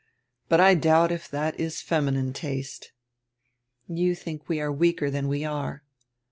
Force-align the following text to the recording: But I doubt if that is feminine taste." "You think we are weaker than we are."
But 0.49 0.59
I 0.59 0.73
doubt 0.73 1.11
if 1.11 1.29
that 1.29 1.59
is 1.59 1.83
feminine 1.83 2.33
taste." 2.33 2.91
"You 3.87 4.15
think 4.15 4.49
we 4.49 4.59
are 4.59 4.71
weaker 4.71 5.11
than 5.11 5.27
we 5.27 5.45
are." 5.45 5.83